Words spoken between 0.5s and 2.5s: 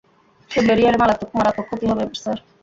সে বেরিয়ে এলে মারাত্মক ক্ষতি হবে স্যার।